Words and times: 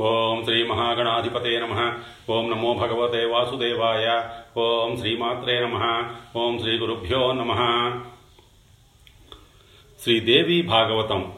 ఓం 0.00 0.44
శ్రీ 0.44 0.66
మహాగణాధిపతే 0.66 1.60
నమ. 1.60 1.98
ఓం 2.30 2.50
నమో 2.50 2.74
భగవతే 2.74 3.24
వాసుదేవాయ. 3.24 4.28
ఓం 4.56 4.96
శ్రీమాత్రే 4.96 5.60
నమ. 5.60 6.04
ఓం 6.36 6.58
శ్రీ 6.58 6.78
గురుభ్యో 6.78 7.32
నమ. 7.32 7.52
శ్రీదేవి 10.02 10.62
భాగవతం 10.62 11.32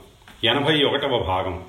ఎనభై 0.45 0.83
ఒకటవ 0.83 1.19
భాగం. 1.19 1.65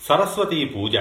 సరస్వతీ 0.00 0.64
పూజ. 0.64 0.96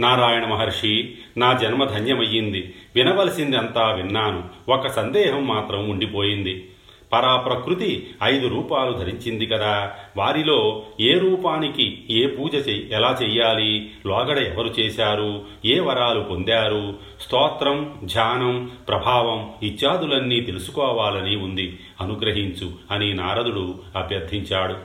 నారాయణ 0.00 0.46
మహర్షి 0.46 1.18
నా 1.36 1.52
జన్మ 1.52 1.84
ధన్యమయ్యింది. 1.84 2.74
వినవలసింది 2.94 3.56
అంతా 3.56 3.92
విన్నాను. 3.92 4.50
ఒక 4.68 4.86
సందేహం 4.86 5.46
మాత్రం 5.46 5.90
ఉండిపోయింది. 5.90 6.72
పరాప్రకృతి 7.12 8.14
ఐదు 8.22 8.48
రూపాలు 8.48 8.92
ధరించింది 8.92 9.46
కదా. 9.46 9.92
వారిలో 10.16 10.82
ఏ 11.00 11.18
రూపానికి 11.18 12.04
ఏ 12.10 12.26
పూజ 12.26 12.54
చెయ్యి 12.54 12.88
ఎలా 12.92 13.18
చెయ్యాలి? 13.22 13.90
లోగడ 14.06 14.38
ఎవరు 14.38 14.66
చేశారు? 14.66 15.42
ఏ 15.64 15.80
వరాలు 15.80 16.20
పొందారు? 16.20 16.94
స్తోత్రం 17.20 18.00
ధ్యానం 18.04 18.70
ప్రభావం 18.88 19.50
ఇత్యాదులన్నీ 19.62 20.40
తెలుసుకోవాలని 20.40 21.36
ఉంది. 21.36 21.78
అనుగ్రహించు 22.00 22.72
అని 22.90 23.14
నారదుడు 23.14 23.74
అభ్యర్థించాడు. 23.96 24.76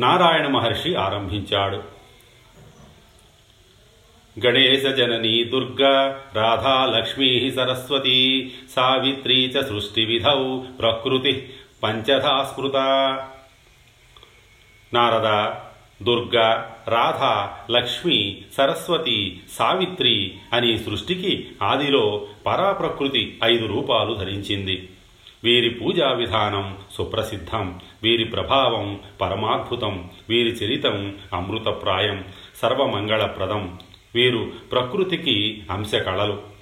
నారాయణ 0.00 0.46
మహర్షి 0.46 0.94
ఆరంభించాడు. 0.94 1.97
గణేశజననీ 4.44 5.44
దుర్గా 5.44 5.94
రాధా 6.34 6.86
లక్ష్మీ 6.86 7.50
సరస్వతీ 7.50 8.18
సావిత్రీ 8.76 9.38
చ 9.46 9.60
సృష్టివిధౌ 9.60 10.40
ప్రకృతి 10.80 11.48
పంచధాస్మృత 11.82 12.76
నారద 14.94 15.28
దుర్గా 16.02 16.48
రాధ 16.88 17.22
లక్ష్మి 17.72 18.18
సరస్వతి 18.56 19.40
సావిత్రి 19.50 20.16
అని 20.52 20.78
సృష్టికి 20.78 21.32
ఆదిలో 21.62 22.04
పరాప్రకృతి 22.46 23.38
ఐదు 23.44 23.66
రూపాలు 23.66 24.14
ధరించింది. 24.14 24.88
వీరి 25.44 25.70
పూజా 25.70 26.12
విధానం 26.12 26.76
సుప్రసిద్ధం 26.92 27.80
వీరి 28.02 28.24
ప్రభావం 28.24 29.00
పరమాద్భుతం 29.20 30.10
వీరి 30.28 30.50
చరితం 30.50 31.16
అమృతప్రాయం 31.32 32.24
సర్వమంగళప్రదం 32.62 33.78
వీరు 34.14 34.52
ప్రకృతికి 34.72 35.62
అంశకళలు 35.70 36.58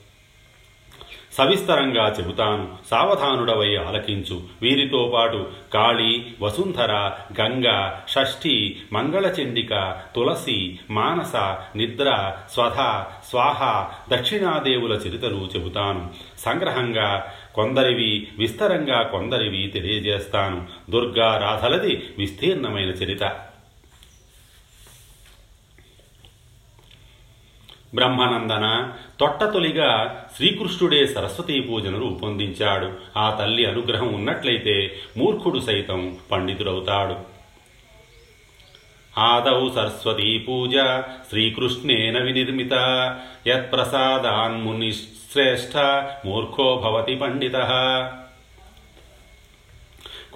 సవిస్తరంగా 1.33 2.09
చెబుతాను 2.09 2.69
సావధానుడవై 2.91 3.77
ఆలకించు. 3.77 4.43
వీరితో 4.63 5.11
పాటు 5.15 5.47
కాళీ 5.75 6.25
వసుంధర 6.43 6.93
గంగ 7.41 7.91
షష్ఠి 8.09 8.77
మంగళచండిక 8.93 9.97
తులసి 10.17 10.79
మానస 10.91 11.37
నిద్ర 11.77 12.37
స్వధ 12.53 13.05
స్వాహ 13.29 13.91
దక్షిణాదేవుల 14.15 14.93
చరితలు 14.93 15.49
చెబుతాను. 15.57 16.11
సంగ్రహంగా 16.39 17.33
కొందరివి 17.55 18.29
విస్తరంగా 18.39 19.03
కొందరివి 19.03 19.67
తెలియజేస్తాను. 19.67 20.67
దుర్గా 20.91 21.39
రాధలది 21.39 22.03
విస్తీర్ణమైన 22.19 22.89
చరిత. 22.89 23.41
బ్రహ్మానందన 27.95 28.89
తొట్టతొలిగా 29.21 30.23
శ్రీకృష్ణుడే 30.37 31.07
సరస్వతీ 31.07 31.61
పూజను 31.61 31.99
రూపొందించాడు. 31.99 32.93
ఆ 33.17 33.37
తల్లి 33.41 33.67
అనుగ్రహం 33.67 34.15
ఉన్నట్లయితే 34.15 34.97
మూర్ఖుడు 35.17 35.59
సైతం 35.59 36.19
పండితుడవుతాడు. 36.33 37.37
ఆదౌ 39.21 39.75
సరస్వతీ 39.75 40.39
పూజ 40.39 40.75
శ్రీకృష్ణేన 41.31 42.23
వినిర్మిత. 42.23 42.75
యత్ప్రసాదాన్మునిశ్రేష్ఠ 43.47 46.05
మూర్ఖో 46.27 46.83
భవతి 46.85 47.15
పండిత. 47.15 47.57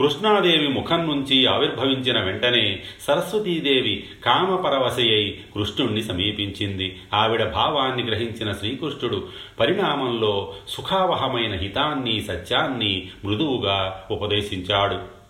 కృష్ణాదేవి 0.00 0.68
ముఖం 0.68 1.08
నుంచి 1.08 1.46
ఆవిర్భవించిన 1.46 2.20
వెంటనే 2.20 2.82
సరస్వతీదేవి 3.06 4.04
కామపరవశయై 4.24 5.38
కృష్ణుణ్ణి 5.54 6.02
సమీపించింది. 6.02 7.00
ఆవిడ 7.14 7.50
భావాన్ని 7.50 8.04
గ్రహించిన 8.04 8.52
శ్రీకృష్ణుడు 8.52 9.28
పరిణామంలో 9.60 10.54
సుఖావహమైన 10.68 11.54
హితాన్ని 11.54 12.22
సత్యాన్ని 12.22 13.08
మృదువుగా 13.24 14.08
ఉపదేశించాడు. 14.10 15.20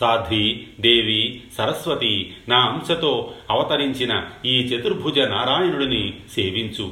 సాధ్వి 0.00 0.66
దేవి 0.80 1.42
సరస్వతి 1.58 2.36
నా 2.48 2.56
అంశతో 2.56 3.32
అవతరించిన 3.50 4.24
ఈ 4.46 4.58
చతుర్భుజ 4.58 5.18
నారాయణుడిని 5.18 6.14
సేవించు. 6.32 6.90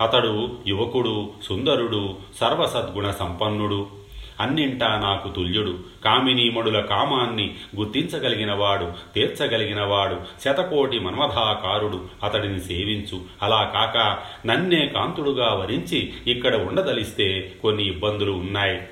అతడు 0.00 0.58
యువకుడు 0.66 1.30
సుందరుడు 1.42 2.16
సర్వసద్గుణ 2.40 3.10
సంపన్నుడు. 3.10 4.03
అన్నింటా 4.40 4.98
నాకు 4.98 5.28
తుల్యుడు. 5.28 5.78
కామినీమడుల 6.04 6.80
కామాన్ని 6.80 7.54
గుర్తించగలిగినవాడు 7.76 8.92
తీర్చగలిగినవాడు 9.14 10.16
శతకోటి 10.44 10.98
మన్మథాకారుడు. 10.98 12.00
అతడిని 12.22 12.60
సేవించు. 12.60 13.20
అలా 13.42 13.70
కాక 13.74 14.18
నన్నే 14.46 14.86
కాంతుడుగా 14.86 15.54
వరించి 15.54 16.12
ఇక్కడ 16.26 16.56
ఉండదలిస్తే 16.56 17.52
కొన్ని 17.62 17.86
ఇబ్బందులు 17.86 18.32
ఉన్నాయి. 18.32 18.82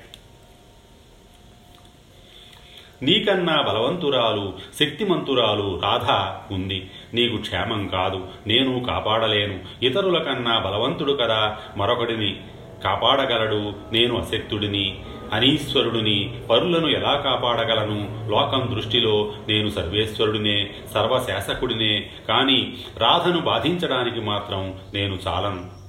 నీకన్నా 3.01 3.61
బలవంతురాలు 3.61 4.53
శక్తిమంతురాలు 4.79 5.81
రాధ 5.83 6.37
ఉంది. 6.53 6.91
నీకు 7.13 7.37
క్షేమం 7.37 7.87
కాదు. 7.87 8.27
నేను 8.47 8.83
కాపాడలేను. 8.83 9.85
ఇతరుల 9.85 10.17
కన్నా 10.17 10.59
బలవంతుడు 10.59 11.13
కదా. 11.13 11.57
మరొకడిని 11.77 12.39
కాపాడగలడు. 12.83 13.73
నేను 13.91 14.17
అశక్తుడిని. 14.17 14.99
అనీశ్వరుడిని 15.33 16.33
పరులను 16.49 16.87
ఎలా 16.87 17.15
కాపాడగలను? 17.15 18.29
లోకం 18.29 18.75
దృష్టిలో 18.75 19.31
నేను 19.49 19.69
సర్వేశ్వరుడినే 19.69 20.69
సర్వశాసకుడినే 20.93 22.09
కానీ 22.29 22.73
రాధను 22.97 23.39
బాధించడానికి 23.39 24.19
మాత్రం 24.19 24.79
నేను 24.93 25.17
చాలను. 25.27 25.82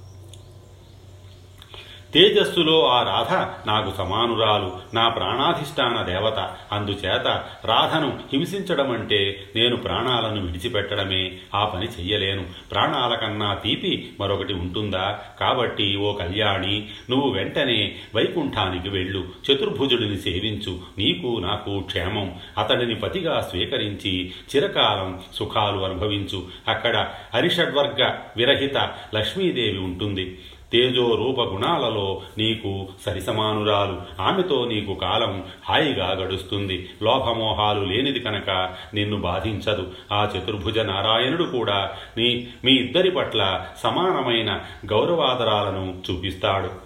తేజస్సులో 2.14 2.88
ఆ 2.88 3.02
రాధ 3.02 3.32
నాకు 3.68 3.96
సమానురాలు 3.98 4.72
నా 4.94 5.08
ప్రాణాధిష్టాన 5.08 6.02
దేవత. 6.02 6.56
అందుచేత 6.72 7.44
రాధను 7.64 8.18
హింసించడం 8.32 8.90
అంటే 8.90 9.44
నేను 9.56 9.76
ప్రాణాలను 9.76 10.46
విడిచిపెట్టడమే. 10.46 11.32
ఆ 11.54 11.64
పని 11.64 11.86
చెయ్యలేను. 11.86 12.44
ప్రాణాల 12.70 13.14
కన్నా 13.14 13.54
తీపి 13.54 14.12
మరొకటి 14.20 14.54
ఉంటుందా? 14.54 15.18
కాబట్టి 15.40 15.96
ఓ 15.96 16.12
కళ్యాణి 16.12 16.88
నువ్వు 17.10 17.30
వెంటనే 17.30 17.96
వైకుంఠానికి 18.14 18.88
వెళ్ళు. 18.88 19.24
చతుర్భుజుడిని 19.52 20.16
సేవించు. 20.18 20.78
నీకు 20.98 21.40
నాకు 21.40 21.80
క్షేమం. 21.80 22.34
అతడిని 22.58 22.94
పతిగా 22.94 23.40
స్వీకరించి 23.40 24.32
చిరకాలం 24.56 25.22
సుఖాలు 25.34 25.84
అనుభవించు. 25.84 26.44
అక్కడ 26.68 27.08
హరిషడ్వర్గ 27.34 28.14
విరహిత 28.36 28.76
లక్ష్మీదేవి 29.14 29.78
ఉంటుంది. 29.78 30.38
తేజో 30.74 31.14
రూప 31.14 31.40
గుణాలలో 31.40 32.22
నీకు 32.38 32.88
సరిసమానురాలు. 33.06 34.22
ఆమెతో 34.22 34.64
నీకు 34.64 34.94
కాలం 34.94 35.44
హాయిగా 35.68 36.10
గడుస్తుంది. 36.12 36.90
లోభమోహాలు 37.02 37.84
లేనిది 37.84 38.20
కనుక 38.20 38.50
నిన్ను 38.94 39.16
బాధించదు. 39.16 39.86
ఆ 40.12 40.28
చతుర్భుజ 40.36 40.78
నారాయణుడు 40.78 41.44
కూడా 41.44 41.90
నీ 42.16 42.48
మీ 42.64 42.72
ఇద్దరి 42.72 43.10
పట్ల 43.10 43.66
సమానమైన 43.82 44.60
గౌరవాదరాలను 44.90 46.02
చూపిస్తాడు. 46.10 46.83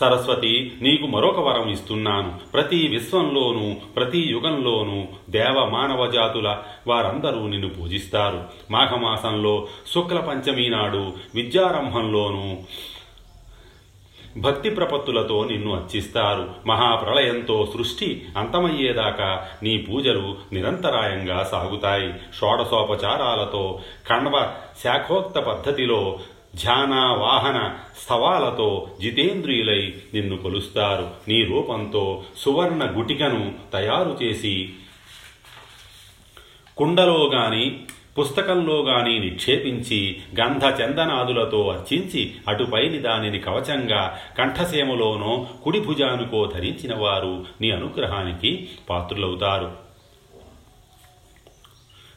సరస్వతి 0.00 0.72
నీకు 0.82 1.06
మరొక 1.06 1.40
వరం 1.40 1.70
ఇస్తున్నాను. 1.70 2.38
ప్రతి 2.52 2.88
విశ్వంలోనూ 2.88 3.74
ప్రతి 3.96 4.18
యుగంలోనూ 4.18 5.04
దేవ 5.30 5.64
మానవ 5.64 6.10
జాతుల 6.10 6.58
వారందరూ 6.86 7.46
నిన్ను 7.46 7.68
పూజిస్తారు. 7.68 8.44
మాఘమాసంలో 8.70 9.66
శుక్ల 9.94 10.20
పంచమి 10.20 10.68
నాడు 10.68 11.12
విద్యారంభంలోనూ 11.34 12.56
భక్తి 14.36 14.70
ప్రపత్తులతో 14.70 15.44
నిన్ను 15.44 15.74
అర్చిస్తారు. 15.74 16.50
మహాప్రళయంతో 16.66 17.68
సృష్టి 17.76 18.24
అంతమయ్యేదాకా 18.36 19.46
నీ 19.62 19.76
పూజలు 19.76 20.36
నిరంతరాయంగా 20.52 21.48
సాగుతాయి. 21.52 22.12
షోడశోపచారాలతో 22.40 23.80
కణవ 24.10 24.52
శాఖోక్త 24.84 25.38
పద్ధతిలో 25.38 26.18
ధ్యాన 26.54 26.94
వాహన 27.18 27.76
స్థవాలతో 28.04 28.90
జితేంద్రియులై 29.00 29.94
నిన్ను 30.14 30.36
కొలుస్తారు. 30.36 31.10
నీ 31.28 31.44
రూపంతో 31.44 32.22
సువర్ణ 32.36 32.92
గుటికను 32.98 33.54
తయారు 33.72 34.18
చేసి 34.22 34.72
కుండలో 36.76 37.30
గాని 37.34 37.80
పుస్తకంలో 38.18 38.82
గాని 38.82 39.18
నిక్షేపించి 39.18 40.20
గంధ 40.40 40.64
చందనాదులతో 40.64 41.68
అర్చించి 41.68 42.34
అటుపైని 42.48 42.98
దానిని 42.98 43.38
కవచంగా 43.38 44.18
కంఠసీమలోనో 44.38 45.46
కుడి 45.64 45.80
భుజానుకో 45.80 46.46
ధరించిన 46.46 46.94
వారు 46.94 47.46
నీ 47.60 47.70
అనుగ్రహానికి 47.70 48.68
పాత్రులవుతారు. 48.90 49.89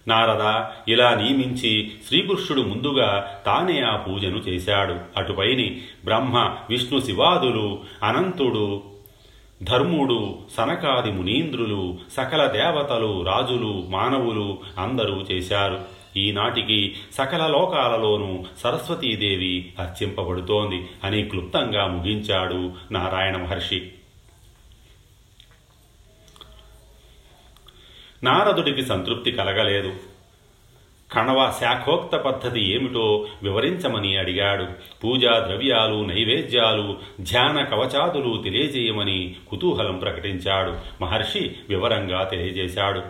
నారద 0.07 0.65
ఇలా 0.91 1.15
నియమించి 1.15 1.91
శ్రీకృష్ణుడు 2.07 2.67
ముందుగా 2.67 3.41
తానే 3.45 3.81
ఆ 3.81 3.95
పూజను 3.95 4.37
చేశాడు. 4.37 4.95
అటుపైని 5.17 5.81
బ్రహ్మ 6.05 6.55
విష్ణు 6.69 6.99
శివాదులు 6.99 7.79
అనంతుడు 8.03 8.81
ధర్ముడు 9.63 10.37
సనకాది 10.57 11.11
మునీంద్రులు 11.11 11.97
సకల 12.17 12.45
దేవతలు 12.45 13.23
రాజులు 13.23 13.85
మానవులు 13.89 14.57
అందరూ 14.77 15.25
చేశారు. 15.31 15.79
ఈనాటికి 16.17 16.95
సకల 17.13 17.47
లోకాలలోనూ 17.47 18.43
సరస్వతీదేవి 18.63 19.73
అర్చింపబడుతోంది 19.79 20.85
అని 21.03 21.23
క్లుప్తంగా 21.23 21.87
ముగించాడు 21.87 22.71
నారాయణ 22.91 23.37
మహర్షి. 23.37 23.81
నారదుడికి 28.23 28.85
సంతృప్తి 28.85 29.31
కలగలేదు. 29.31 29.93
కణవ 31.13 31.53
శాఖోక్త 31.59 32.15
పద్ధతి 32.15 32.75
ఏమిటో 32.75 33.27
వివరించమని 33.43 34.17
అడిగాడు. 34.17 34.67
పూజా 35.03 35.45
ద్రవ్యాలు 35.47 36.05
నైవేద్యాలు 36.05 36.97
ధ్యాన 37.21 37.63
కవచాదులు 37.63 38.41
తెలియజేయమని 38.43 39.35
కుతూహలం 39.49 39.97
ప్రకటించాడు. 39.97 41.03
మహర్షి 41.03 41.55
వివరంగా 41.69 42.23
తెలియజేశాడు. 42.23 43.01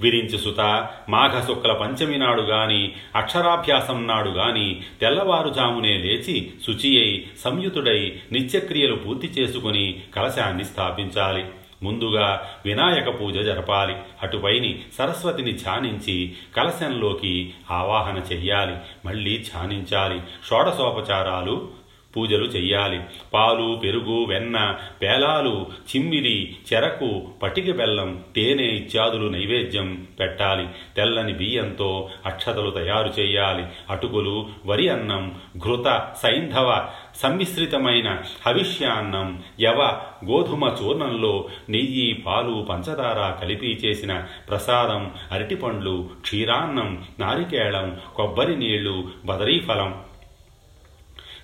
విరించి 0.00 0.38
సుత 0.38 0.88
మాఘ 1.08 1.46
శుక్ల 1.46 1.72
పంచమి 1.72 2.18
నాడు 2.18 2.42
గాని 2.42 2.92
అక్షరాభ్యాసం 3.16 4.06
నాడు 4.06 4.30
గాని 4.30 4.82
తెల్లవారుజామునే 5.00 5.98
లేచి 5.98 6.52
శుచి 6.66 7.00
అయి 7.00 7.30
సంయుతుడై 7.44 8.20
నిత్యక్రియలు 8.32 8.96
పూర్తి 8.96 9.26
చేసుకుని 9.26 10.02
కలశాన్ని 10.16 10.64
స్థాపించాలి. 10.64 11.44
ముందుగా 11.82 12.50
వినాయక 12.66 13.20
పూజ 13.20 13.38
జరపాలి. 13.38 13.94
అటుపైని 14.22 14.82
సరస్వతిని 14.98 15.52
ధ్యానించి 15.52 16.32
కలశంలోకి 16.56 17.54
ఆవాహన 17.70 18.22
చెయ్యాలి. 18.32 18.76
మళ్ళీ 19.04 19.38
ధ్యానించాలి. 19.38 20.20
షోడశోపచారాలు 20.50 21.77
పూజలు 22.18 22.44
చెయ్యాలి. 22.44 23.00
పాలు 23.34 23.80
పెరుగు 23.84 24.24
వెన్న 24.24 24.76
పేలాలు 25.02 25.66
చిమ్మిరి 25.90 26.54
చెరకు 26.72 27.28
పటిక 27.42 27.70
బెల్లం 27.76 28.22
తేనె 28.36 28.64
ఇత్యాదులు 28.64 29.28
నైవేద్యం 29.28 30.06
పెట్టాలి. 30.20 30.68
తెల్లని 30.96 31.32
బియ్యంతో 31.32 32.10
అక్షతలు 32.26 32.70
తయారు 32.70 33.12
చేయాలి 33.20 33.66
అటుకులు 33.90 34.50
వరి 34.66 34.88
అన్నం 34.88 35.36
ఘృత 35.58 36.12
సైంధవ 36.22 36.88
సమ్మిశ్రితమైన 37.16 38.18
హవిష్యాన్నం 38.46 39.42
యవ 39.60 39.80
గోధుమ 40.24 40.76
చూర్ణంలో 40.82 41.48
నెయ్యి 41.70 42.22
పాలు 42.26 42.66
పంచదార 42.70 43.38
కలిపి 43.40 43.80
చేసిన 43.84 44.24
ప్రసాదం 44.48 45.10
అరటిపండ్లు 45.32 46.10
క్షీరాన్నం 46.20 47.04
నారికేళం 47.20 47.98
కొబ్బరి 48.16 48.56
నీళ్ళు 48.56 49.08
బదరీఫలం 49.26 49.90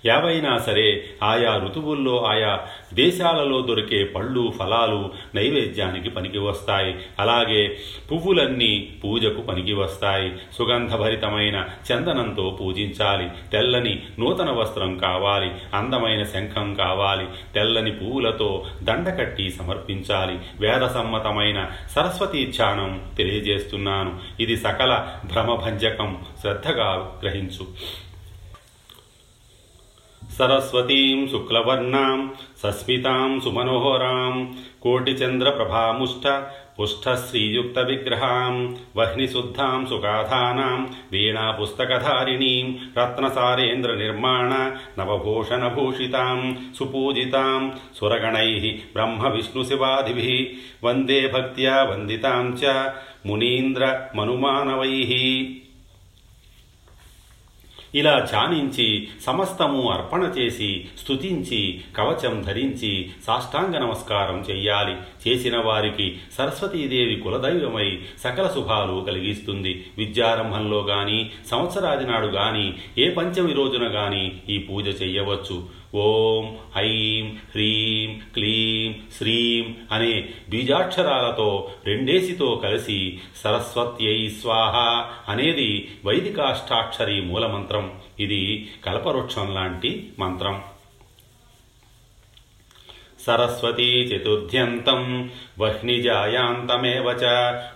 ఏవైనా 0.06 0.58
సరే 0.58 1.04
ఆయా 1.22 1.56
ఋతువుల్లో 1.56 2.24
ఆయా 2.24 2.60
దేశాలలో 2.94 3.60
దొరికే 3.60 4.04
పళ్ళు 4.04 4.52
ఫలాలు 4.58 5.12
నైవేద్యానికి 5.34 6.10
పనికి 6.10 6.38
వస్తాయి. 6.38 6.96
అలాగే 7.18 7.76
పువ్వులన్నీ 8.12 8.96
పూజకు 9.04 9.40
పనికి 9.40 9.72
వస్తాయి. 9.72 10.32
సుగంధభరితమైన 10.58 11.64
చందనంతో 11.92 12.58
పూజించాలి. 12.60 13.28
తెల్లని 13.52 14.02
నూతన 14.18 14.50
వస్త్రం 14.50 14.98
కావాలి. 14.98 15.50
అందమైన 15.74 16.22
శంఖం 16.22 16.74
కావాలి. 16.74 17.26
తెల్లని 17.54 17.92
పువ్వులతో 17.92 18.66
దండకట్టి 18.82 19.50
సమర్పించాలి. 19.50 20.38
వేదసమ్మతమైన 20.60 21.70
సరస్వతీ 21.90 22.46
ధ్యానం 22.46 23.02
తెలియజేస్తున్నాను. 23.16 24.18
ఇది 24.40 24.56
సకల 24.56 25.06
భ్రమభంజకం 25.32 26.18
శ్రద్ధగా 26.40 27.20
గ్రహించు. 27.22 27.66
సరస్వతీం 30.30 31.28
శుక్లవర్ణాం 31.28 32.32
సస్మితాం 32.62 33.40
సుమనోహరాం 33.40 34.54
కోటిచంద్రప్రభాముష్ట 34.82 36.26
పుష్టశ్రీయుక్త 36.80 37.78
విగ్రహాం 37.78 38.76
వహ్నిశుద్ధాం 38.96 39.86
సుగాధానాం 39.86 40.90
వీణాపుస్తకధారిణీం 41.12 42.74
రత్నసారేంద్ర 42.98 43.94
నిర్మాణ 43.94 44.52
నవభూషణభూషితాం 44.98 46.56
సుపూజితాం 46.78 47.72
సురగణై 47.96 48.50
బ్రహ్మ 48.94 49.28
విష్ణు 49.28 49.64
శివాదిభిः 49.64 50.30
వందే 50.84 51.20
ఇలా 57.94 58.19
ధ్యానించి 58.31 59.08
సమస్తము 59.26 59.91
అర్పణ 59.91 60.23
చేసి 60.38 60.87
స్తుతించి 61.02 61.81
కవచం 61.96 62.43
ధరించి 62.43 63.11
సాష్టాంగ 63.26 63.76
నమస్కారం 63.76 64.44
చెయ్యాలి. 64.50 64.96
చేసిన 65.29 65.56
వారికి 65.56 66.17
సరస్వతీదేవి 66.38 67.17
కులదైవమై 67.17 67.99
సకల 68.25 68.50
శుభాలు 68.55 69.05
కలిగిస్తుంది. 69.06 69.87
విద్యారంభంలో 69.99 70.81
గాని 70.82 71.31
సంవత్సరాది 71.50 72.05
నాడు 72.05 72.26
గాని 72.26 72.75
ఏ 72.99 73.11
పంచమి 73.11 73.52
రోజున 73.52 73.82
గాని 73.82 74.32
ఈ 74.49 74.58
పూజ 74.58 75.02
చెయ్యవచ్చు. 75.02 75.83
ఓం 75.94 76.56
ఐం 76.76 77.37
హ్రీం 77.50 78.20
క్లీం 78.35 79.02
శ్రీం 79.17 79.76
అనే 79.93 80.29
బీజాక్షరాలతో 80.50 81.70
రెండేసితో 81.87 82.61
కలిసి 82.62 83.19
సరస్వత్యై 83.37 84.29
స్వాహ 84.29 84.76
అనేది 85.29 85.93
వైదికాష్టాక్షరి 86.05 87.20
మూలమంత్రం. 87.20 87.93
ఇది 88.20 88.70
కల్పవృక్షం 88.85 89.55
లాంటి 89.55 90.12
మంత్రం. 90.19 90.62
సరస్వతీ 93.20 93.91
చతుర్థ్యంతం 94.00 95.31
వహ్నిజాయాంతమేవ 95.58 97.12
చ 97.12 97.25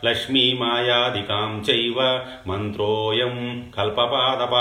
లక్ష్మీమాయాదికాం 0.05 1.65
చైవ 1.70 2.26
మంత్రోయం 2.47 3.37
కల్పపాదప. 3.76 4.55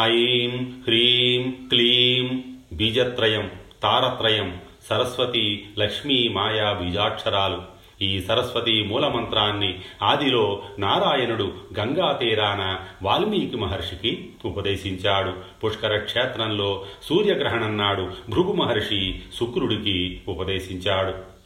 ఐం 0.00 0.82
హ్రీం 0.86 1.68
క్లీం 1.68 2.44
బీజత్రయం 2.72 3.50
తారత్రయం 3.82 4.60
సరస్వతి 4.88 5.66
లక్ష్మీ 5.78 6.28
మాయా 6.28 6.72
బీజాక్షరాలు. 6.72 7.62
ఈ 8.02 8.20
సరస్వతి 8.20 8.82
మూలమంత్రాన్ని 8.82 9.78
ఆదిలో 10.02 10.62
నారాయణుడు 10.78 11.52
గంగా 11.80 12.12
తీరాన 12.12 12.78
వాల్మీకి 13.02 13.56
మహర్షికి 13.56 14.30
ఉపదేశించాడు. 14.44 15.32
పుష్కర 15.64 15.96
క్షేత్రంలో 15.96 16.84
సూర్యగ్రహణం 17.02 17.76
నాడు 17.76 18.10
భృగు 18.30 18.52
మహర్షి 18.52 19.20
శుక్రుడికి 19.38 20.20
ఉపదేశించాడు. 20.28 21.37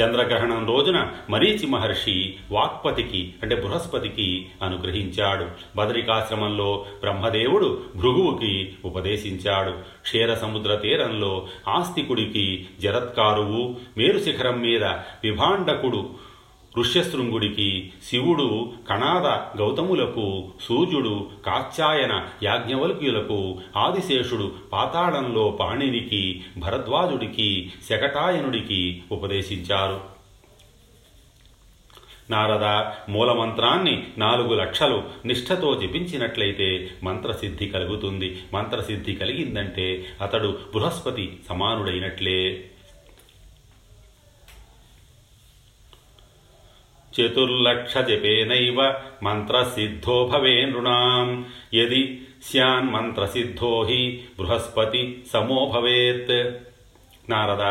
చంద్రగ్రహణం 0.00 0.68
రోజున 0.68 1.08
మరీచి 1.30 1.66
మహర్షి 1.66 2.34
వాక్పతికి 2.50 3.34
అంటే 3.42 3.56
బృహస్పతికి 3.56 4.46
అనుగ్రహించాడు. 4.62 5.46
బదరికాశ్రమంలో 5.76 6.86
బ్రహ్మదేవుడు 7.00 7.82
భృగువుకి 7.96 8.74
ఉపదేశించాడు. 8.84 9.70
క్షీర 10.02 10.34
సముద్ర 10.34 10.74
తీరంలో 10.74 11.46
ఆస్తికుడికి 11.68 12.66
జరత్కారువు 12.80 13.76
మేరుశిఖరం 13.96 14.60
మీద 14.60 14.84
విభాండకుడు 15.24 16.10
ఋష్యశృంగుడికి 16.78 17.92
శివుడు 18.04 18.72
కణాద 18.90 19.58
గౌతములకు 19.58 20.48
సూర్యుడు 20.62 21.30
కాత్యాయన 21.46 22.26
యాజ్ఞవల్క్యులకు 22.42 23.58
ఆదిశేషుడు 23.76 24.52
పాతాళంలో 24.72 25.50
పాణినికి 25.60 26.44
భరద్వాజుడికి 26.56 27.72
శకటాయనుడికి 27.90 29.02
ఉపదేశించారు. 29.12 30.00
నారద 32.30 32.64
మూలమంత్రాన్ని 33.10 34.06
నాలుగు 34.18 34.54
లక్షలు 34.54 35.02
నిష్ఠతో 35.26 35.80
జపించినట్లయితే 35.80 36.90
మంత్రసిద్ధి 37.02 37.66
కలుగుతుంది. 37.66 38.42
మంత్రసిద్ధి 38.54 39.14
కలిగిందంటే 39.14 40.06
అతడు 40.22 40.58
బృహస్పతి 40.74 41.38
సమానుడైనట్లే. 41.48 42.70
చతుర్లక్షజపేనైవ 47.20 48.94
మంత్రసిద్ధో 49.22 50.26
భవే 50.26 50.64
నృణాం 50.64 51.46
యది 51.74 52.22
స్యాన్మంత్రసిద్ధో 52.50 53.82
హి 53.82 54.20
బృహస్పతి 54.38 55.22
సమో 55.32 55.72
భవేత్ 55.74 56.54
నారద 57.30 57.62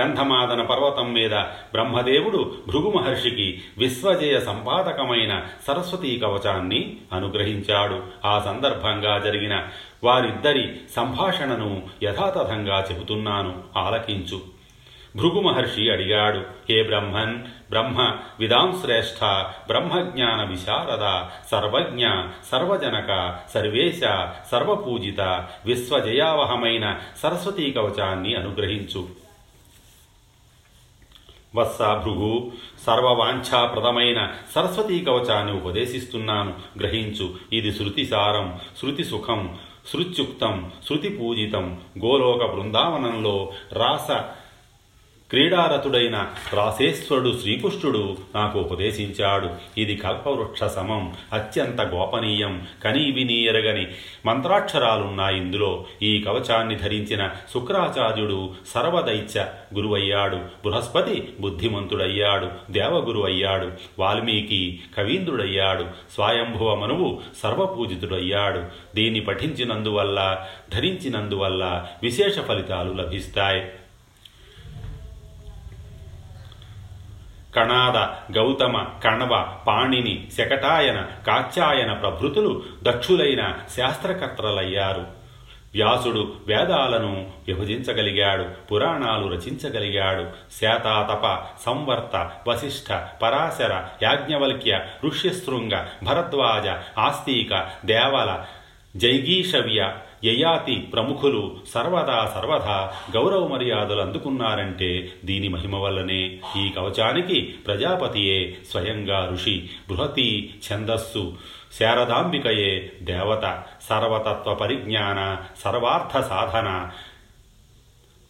గంధమాదన 0.00 0.62
పర్వతం 0.62 1.12
మీద 1.12 1.30
బ్రహ్మదేవుడు 1.72 2.54
భృగు 2.68 2.90
మహర్షికి 2.90 3.60
విశ్వజయ 3.78 4.40
సంపాదకమైన 4.40 5.42
సరస్వతీ 5.66 6.18
కవచాన్ని 6.18 6.96
అనుగ్రహించాడు 7.12 8.02
ఆ 8.24 8.38
సందర్భంగా 8.38 9.18
జరిగిన 9.18 9.68
వారిద్దరి 10.04 10.68
సంభాషణను 10.96 11.82
యథాతథంగా 12.02 12.86
చెబుతున్నాను। 12.92 13.64
ఆలకించు। 13.76 14.55
భృగు 15.16 15.40
మహర్షి 15.40 15.90
అడిగాడు 15.90 16.38
హే 16.38 16.82
బ్రహ్మన్ 16.82 17.44
బ్రహ్మ 17.70 18.16
విదాం 18.40 18.78
శ్రేష్ఠ 18.82 19.24
బ్రహ్మజ్ఞాన 19.66 20.42
విశారద 20.42 21.24
సర్వజ్ఞ 21.50 22.06
సర్వజనక 22.52 23.38
సర్వేశ 23.54 24.00
సర్వపూజిత 24.52 25.20
విశ్వజయావహమైన 25.66 26.98
సరస్వతీ 27.22 27.72
కవచాన్ని 27.72 28.34
అనుగ్రహించు. 28.34 29.08
వత్స 31.56 31.82
భృగు 31.82 32.52
సర్వవాంఛాప్రదమైన 32.86 34.32
సరస్వతీ 34.54 35.00
కవచాన్ని 35.00 35.52
ఉపదేశిస్తున్నాను 35.52 36.54
గ్రహించు. 36.78 37.34
ఇది 37.52 37.72
శృతిసారం 37.72 38.60
శృతి 38.82 39.04
సుఖం 39.04 39.58
శృత్యుక్తం 39.92 40.72
శృతి 40.88 41.08
పూజితం 41.08 41.80
గోలోక 42.04 42.50
బృందావనంలో 42.50 43.52
రాస 43.72 44.10
క్రీడారతుడైన 45.30 46.26
రాసేశ్వరుడు 46.52 47.38
శ్రీకృష్ణుడు 47.42 48.16
నాకు 48.34 48.58
ఉపదేశించాడు. 48.58 49.80
ఇది 49.80 49.96
కల్పవృక్ష 49.96 50.64
సమం. 50.64 51.14
అత్యంత 51.32 51.80
గోపనీయం. 51.80 52.66
కనీవిని 52.84 53.42
ఎరగని 53.42 53.86
మంత్రాక్షరాలున్నాయి 54.26 55.36
ఇందులో. 55.36 55.84
ఈ 56.02 56.18
కవచాన్ని 56.20 56.74
ధరించిన 56.74 57.30
శుక్రాచార్యుడు 57.54 58.50
సర్వదైత్య 58.68 59.46
గురువయ్యాడు. 59.74 60.36
బృహస్పతి 60.36 61.28
బుద్ధిమంతుడయ్యాడు. 61.40 62.48
దేవగురు 62.70 63.22
అయ్యాడు. 63.22 63.72
వాల్మీకి 63.98 64.80
కవీంద్రుడయ్యాడు. 64.98 65.86
స్వయంభువ 66.14 66.74
మనువు 66.74 67.20
సర్వపూజితుడయ్యాడు. 67.42 68.62
దీన్ని 68.94 69.20
పఠించినందువల్ల 69.20 70.46
ధరించినందువల్ల 70.74 71.86
విశేష 72.02 72.38
ఫలితాలు 72.38 72.92
లభిస్తాయి. 72.92 73.62
కణాద 77.56 77.96
గౌతమ 78.36 78.84
కణవ 79.04 79.58
పాణిని 79.66 80.28
శకటాయన 80.38 81.06
కాచ్యాయన 81.26 81.92
ప్రభృతులు 81.92 82.62
దక్షులైన 82.82 83.54
శాస్త్రకర్తలయ్యారు. 83.76 85.26
వ్యాసుడు 85.74 86.32
వేదాలను 86.46 87.30
విభజించగలిగాడు 87.48 88.46
పురాణాలు 88.72 89.26
రచించగలిగాడు. 89.28 90.26
శాతాతప 90.60 91.40
సంవర్త 91.66 92.30
వశిష్ఠ 92.48 92.92
పరాశర 93.22 93.84
యాజ్ఞవల్క్య 94.02 94.80
ఋష్యశృంగ 95.04 95.84
భరద్వాజ 96.04 96.68
ఆస్తిక 96.98 97.68
దేవల 97.84 98.44
జైగీషవ్య 98.96 99.92
యయాతి 100.24 100.74
ప్రముఖులు 100.74 101.56
సర్వదా 101.68 102.32
సర్వదా 102.34 102.92
గౌరవ 103.16 103.46
మర్యాదలు 103.46 104.00
అందుకున్నారంటే 104.00 105.12
దీని 105.24 105.48
మహిమ 105.48 105.76
వల్లనే. 105.76 106.38
ఈ 106.56 106.68
కవచానికి 106.68 107.42
ప్రజాపతియే 107.42 108.56
స్వయంగా 108.70 109.28
ఋషి 109.32 109.70
బృహతి 109.88 110.54
ఛందస్సు 110.72 111.32
శారదాంబికయే 111.78 112.92
దేవత 113.02 113.62
సర్వతత్వ 113.82 114.54
పరిజ్ఞాన 114.54 115.36
సర్వార్థ 115.64 116.26
సాధన 116.26 116.90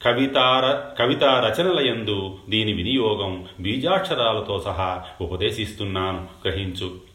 కవితార 0.02 0.94
కవితా 0.98 1.40
రచనలయందు 1.40 2.38
దీని 2.48 2.72
వినియోగం 2.72 3.44
బీజాక్షరాలతో 3.60 4.62
సహా 4.64 5.02
ఉపదేశిస్తున్నాను. 5.20 6.26
గ్రహించు. 6.46 7.05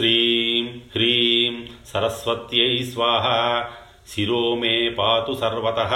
శ్రీం 0.00 0.66
హ్రీం 0.92 1.54
సరస్వత్యై 1.86 2.76
స్వాహ 2.82 3.24
శిరో 4.12 4.44
మే 4.54 4.72
పాతు 4.98 5.32
సర్వతః 5.32 5.92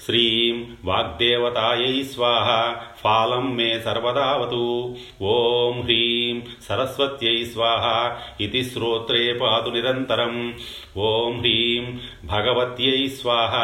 శ్రీం 0.00 0.76
వాగ్దేవతాయై 0.84 2.02
స్వాహ 2.02 2.76
ఫాలం 3.04 3.56
మే 3.56 3.80
సర్వదావతు. 3.80 4.96
ఓం 5.22 5.80
హ్రీం 5.80 6.42
సరస్వత్యై 6.62 7.44
స్వాహ 7.44 8.16
ఇది 8.42 8.64
శ్రోత్రే 8.64 9.32
పాదు 9.32 9.70
నిరంతరం. 9.70 10.54
ఓం 10.96 11.38
హ్రీం 11.38 12.00
భగవత్యై 12.24 13.08
స్వాహ 13.08 13.54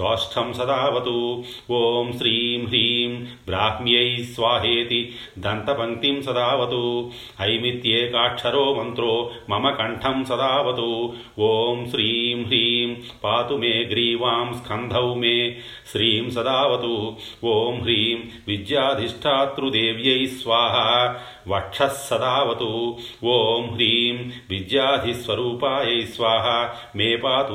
చోష్టం 0.03 0.53
సదావతు. 0.53 1.45
ఓం 1.71 2.13
శ్రీం 2.19 2.67
హ్రీం 2.67 3.25
బ్రాహ్మ్యై 3.47 4.23
స్వాహేతి 4.23 5.15
దంతపంక్తిం 5.39 6.23
సదావతు. 6.23 7.11
ఐమిత్యేకాక్షరో 7.43 8.75
మంత్రో 8.75 9.31
మమ 9.51 9.71
కంఠం 9.71 10.25
సదావతు. 10.25 11.13
ఓం 11.39 11.91
శ్రీం 11.91 12.45
హ్రీం 12.45 13.03
పాతు 13.25 13.55
మే 13.55 13.85
గ్రీవాం 13.85 14.61
స్కంధౌ 14.65 15.15
మే 15.15 15.57
శ్రీం 15.91 16.31
సదావతు. 16.31 17.17
ఓం 17.45 17.81
హ్రీం 17.81 18.31
విద్యాధిష్టాతృదేవ్యై 18.49 20.27
స్వాహ 20.27 20.75
వక్షः 21.49 21.87
సదావతు. 21.87 22.97
ఓం 23.25 23.75
హ్రీం 23.75 24.33
విద్యాధిస్వరూపాయై 24.51 26.01
స్వాహ 26.01 26.69
మే 26.97 27.17
పాతు 27.17 27.55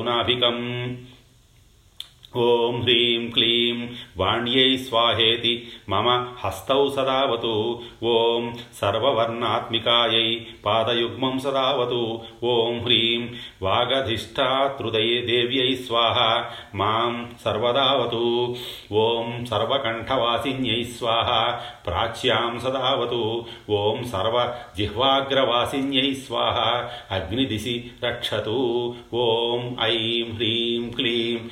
నాభికం 2.36 2.41
ఓం 2.41 2.81
హ్రీం 2.81 3.29
క్లీం 3.29 3.95
వాణ్యై 4.17 4.77
స్వాహేతి 4.77 5.67
మమ 5.89 6.27
హస్తౌ 6.45 6.89
సదావతు. 6.89 7.81
ఓం 8.03 8.57
సర్వవర్ణాత్మికాయై 8.81 10.45
పాదయుగ్మం 10.65 11.39
సదావతు. 11.39 12.21
ఓం 12.43 12.81
హ్రీం 12.81 13.36
వాగధిష్టాతృదయే 13.62 15.21
దేవ్యై 15.21 15.75
స్వాహ 15.75 16.45
మాం 16.75 17.31
సర్వదావతు. 17.45 18.55
ఓం 18.91 19.45
సర్వకంఠవాసిన్యై 19.45 20.83
స్వాహ 20.83 21.59
ప్రాచ్యాం 21.88 22.59
సదావతు. 22.59 23.45
ఓం 23.69 24.03
సర్వజిహ్వాగ్రవాసిన్యై 24.03 26.13
స్వాహ 26.13 26.89
అగ్నిదిశి 27.12 27.91
రక్షతు. 28.03 28.95
ఓం 29.13 29.77
ఐం 29.81 30.36
హ్రీం 30.36 30.89
క్లీం 30.89 31.50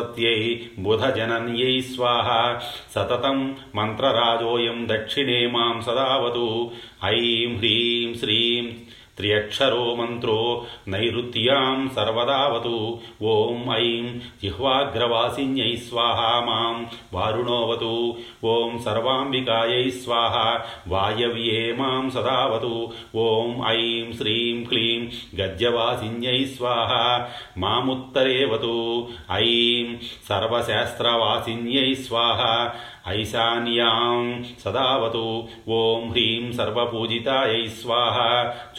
సరస్వత్యై 0.00 0.42
బుధజనన్యై 0.78 1.74
స్వాహ 1.88 2.28
సతతం 2.94 3.38
మంత్రరాజోయం 3.74 4.78
దక్షిణే 4.88 5.40
మాం 5.46 5.76
సదావతు 5.80 6.46
ఐం 7.08 7.52
హ్రీం 7.58 8.10
శ్రీం 8.18 8.64
త్రియక్షరో 9.20 9.94
మంత్రో 9.94 10.64
నైరుత్యాం 10.88 11.90
సర్వదావతు. 11.96 12.98
ఓం 13.22 13.74
ఐం 13.74 14.20
జిహ్వాగ్రవాసిన్యై 14.42 15.76
స్వాహ 15.76 16.44
మాం 16.44 16.86
వారుణోవతు. 17.14 18.16
ఓం 18.44 18.82
సర్వాంబికాయై 18.84 19.90
స్వాహ 19.90 20.60
వాయవ్యే 20.88 21.74
మాం 21.78 22.10
సదావతు. 22.10 22.92
ఓం 23.16 23.62
ఐం 23.66 24.12
శ్రీం 24.12 24.64
క్లీం 24.64 25.10
గద్యవాసిన్యై 25.40 26.44
స్వాహ 26.44 27.24
మాముత్తరేవతు. 27.58 29.08
ఐం 29.32 29.98
సర్వశాస్త్రవాసిన్యై 30.28 31.94
స్వాహ 31.94 32.70
ఐశాన్యాం 33.08 34.24
సదావతు 34.64 35.22
ఓం 35.70 36.02
హ్రీం 36.10 36.44
సర్వపూజితాయై 36.52 37.62
స్వాహ 37.80 38.16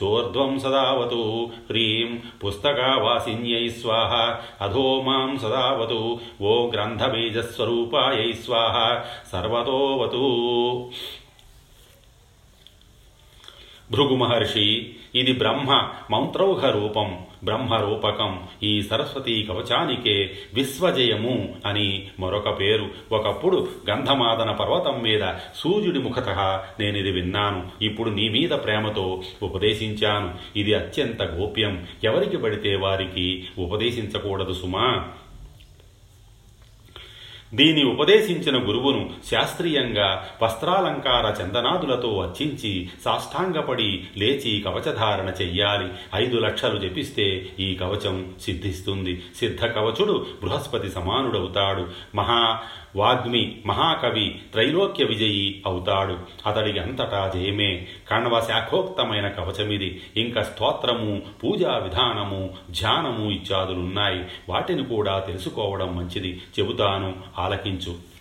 చోర్ధ్వం 0.01 0.59
సదావతు 0.59 1.23
హ్రీం 1.69 2.09
పుస్తకావాసిన్యై 2.43 3.65
స్వాహ 3.79 4.13
అధో 4.61 4.87
మాం 5.01 5.31
సదావతు 5.39 6.01
ఓ 6.41 6.53
గ్రంథబీజస్వరూపాయై 6.73 8.29
స్వాహ 8.43 8.77
సర్వతోవతు 9.31 10.23
భృగు 13.89 14.15
మహర్షి 14.15 14.67
ఇది 15.15 15.33
బ్రహ్మ 15.33 15.71
మంత్రౌఘ 16.11 16.63
రూపం 16.73 17.09
బ్రహ్మరూపకం. 17.43 18.39
ఈ 18.63 18.81
సరస్వతీ 18.81 19.43
కవచానికే 19.43 20.31
విశ్వజయము 20.53 21.55
అని 21.65 22.07
మరొక 22.19 22.59
పేరు. 22.59 22.89
ఒకప్పుడు 23.11 23.67
గంధమాదన 23.89 24.51
పర్వతం 24.51 25.03
మీద 25.03 25.23
సూర్యుడి 25.55 25.99
ముఖత 25.99 26.29
నేనిది 26.79 27.11
విన్నాను. 27.11 27.63
ఇప్పుడు 27.81 28.09
నీ 28.09 28.29
మీద 28.29 28.49
ప్రేమతో 28.49 29.21
ఉపదేశించాను. 29.43 30.33
ఇది 30.55 30.73
అత్యంత 30.73 31.23
గోప్యం. 31.23 31.87
ఎవరికి 32.03 32.37
పడితే 32.37 32.75
వారికి 32.75 33.47
ఉపదేశించకూడదు 33.57 34.53
సుమా. 34.53 35.07
దీని 37.53 37.83
ఉపదేశించిన 37.83 38.67
గురువును 38.67 39.09
శాస్త్రీయంగా 39.31 40.27
వస్త్రాలంకార 40.41 41.43
చందనాదులతో 41.43 42.19
అర్చించి 42.19 42.89
సాష్టాంగపడి 43.05 44.03
లేచి 44.17 44.61
కవచధారణ 44.61 45.31
చెయ్యాలి. 45.41 45.87
ఐదు 46.15 46.37
లక్షలు 46.37 46.79
జపిస్తే 46.79 47.49
ఈ 47.59 47.75
కవచం 47.75 48.33
సిద్ధిస్తుంది. 48.41 49.23
సిద్ధ 49.39 49.65
కవచుడు 49.65 50.25
బృహస్పతి 50.43 50.89
సమానుడవుతాడు. 50.89 51.87
మహా 52.15 52.59
వాగ్మి 52.95 53.61
మహాకవి 53.65 54.39
త్రైలోక్య 54.51 55.05
విజయి 55.05 55.63
అవుతాడు. 55.65 56.17
అతడికి 56.45 56.79
అంతటా 56.79 57.31
జయమే. 57.35 57.87
కణవ 58.11 58.39
శాఖోక్తమైన 58.39 59.27
కవచమిది. 59.27 60.01
ఇంకా 60.17 60.43
స్తోత్రము 60.43 61.21
పూజా 61.43 61.77
విధానము 61.77 62.49
ధ్యానము 62.71 63.31
ఇత్యాదులున్నాయి. 63.31 64.25
వాటిని 64.49 64.85
కూడా 64.85 65.19
తెలుసుకోవడం 65.19 65.95
మంచిది. 65.95 66.41
చెబుతాను 66.59 67.15
ఆలకించు. 67.39 68.11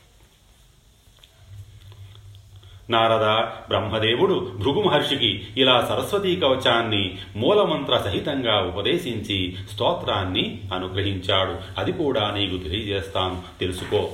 నారద 2.91 3.47
బ్రహ్మదేవుడు 3.69 4.53
భృగు 4.59 4.83
మహర్షికి 4.83 5.47
ఇలా 5.57 5.87
సరస్వతీ 5.89 6.37
కవచాన్ని 6.37 7.19
మూలమంత్ర 7.37 7.97
సహితంగా 7.97 8.61
ఉపదేశించి 8.61 9.57
స్తోత్రాన్ని 9.73 10.61
అనుగ్రహించాడు. 10.75 11.81
అది 11.81 11.93
కూడా 11.93 12.31
నీకు 12.31 12.57
తెలియజేస్తాను. 12.57 13.43
తెలుసుకో. 13.61 14.11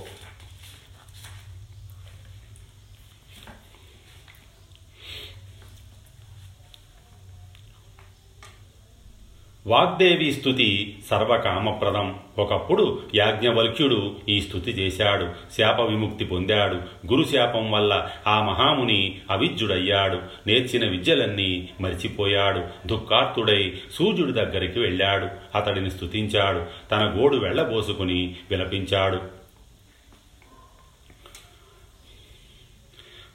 వాగ్దేవి 9.67 10.33
స్థుతి 10.33 10.99
సర్వకామప్రదం. 11.11 12.15
ఒకప్పుడు 12.39 13.03
యాజ్ఞవల్క్యుడు 13.15 14.17
ఈ 14.29 14.41
స్థుతి 14.41 14.71
చేశాడు. 14.71 15.29
శాప 15.59 15.81
విముక్తి 15.81 16.25
పొందాడు. 16.25 16.75
గురుశాపం 17.13 17.71
వల్ల 17.71 18.09
ఆ 18.27 18.43
మహాముని 18.43 19.19
అవిద్యుడయ్యాడు. 19.31 20.19
నేర్చిన 20.47 20.89
విద్యలన్నీ 20.89 21.69
మరిచిపోయాడు. 21.81 22.89
దుఃఖార్తుడై 22.89 23.73
సూర్యుడి 23.93 24.33
దగ్గరికి 24.33 24.81
వెళ్ళాడు. 24.81 25.29
అతడిని 25.55 25.91
స్థుతించాడు 25.91 26.65
తన 26.91 27.15
గోడు 27.17 27.37
వెళ్ళబోసుకుని 27.37 28.35
విలపించాడు. 28.51 29.36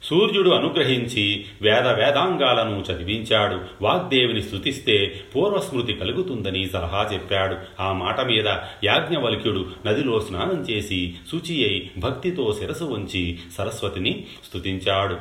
సూర్యుడు 0.02 0.50
అనుగ్రహించి 0.50 1.44
వేద 1.62 1.86
వేదాంగాలను 1.88 2.84
చదివించాడు. 2.92 3.60
వాగ్దేవిని 3.82 4.42
స్థుతిస్తే 4.42 5.20
పూర్వస్మృతి 5.36 5.92
కలుగుతుందని 5.92 6.68
సలహా 6.68 7.10
చెప్పాడు. 7.12 7.56
ఆ 7.80 7.92
మాట 7.92 8.20
మీద 8.20 8.48
యాజ్ఞవల్క్యుడు 8.84 9.66
నదిలో 9.86 10.20
స్నానం 10.20 10.66
చేసి 10.70 11.14
శుచి 11.32 11.68
అయి 11.68 11.90
భక్తితో 11.98 12.56
శిరసు 12.60 12.84
ఉంచి 12.84 13.38
సరస్వతిని 13.58 14.24
స్థుతించాడు 14.48 15.16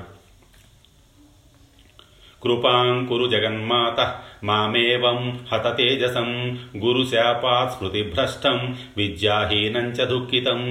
కృపాం 2.43 3.05
కురు 3.05 3.27
జగన్మాత 3.27 4.15
మామేవం 4.43 5.39
హత 5.53 5.77
తేజసం 5.77 6.59
గురుశాపాత్ 6.77 7.71
స్మృతిభ్రష్టం 7.71 8.77
విద్యాహీనం 8.97 9.89
చ 9.89 10.05
దుఃఖితం. 10.05 10.61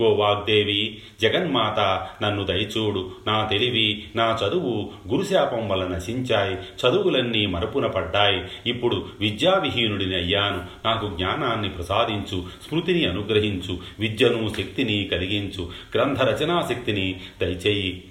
ఓ 0.00 0.14
వాగ్దేవి 0.14 0.98
జగన్మాత 1.22 2.08
నన్ను 2.22 2.44
దయచూడు. 2.44 3.10
నా 3.26 3.44
తెలివి 3.44 4.04
నా 4.16 4.38
చదువు 4.44 4.90
గురుశాపం 5.08 5.68
వల్ల 5.68 5.86
నశించాయి. 5.86 6.54
చదువులన్నీ 6.54 7.46
మరపున 7.46 7.86
పడ్డాయి. 7.86 8.70
ఇప్పుడు 8.70 9.06
విద్యావిహీనుడిని 9.20 10.14
అయ్యాను. 10.14 10.62
నాకు 10.84 11.16
జ్ఞానాన్ని 11.16 11.68
ప్రసాదించు 11.68 12.44
స్మృతిని 12.68 13.06
అనుగ్రహించు 13.06 13.78
విద్యను 14.00 14.52
శక్తిని 14.58 15.08
కలిగించు 15.12 15.70
గ్రంథ 15.94 16.22
రచనా 16.22 16.66
శక్తిని 16.68 17.20
దయచేయి. 17.40 18.04